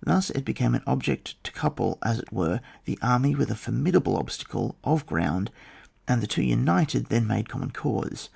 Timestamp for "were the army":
2.32-3.34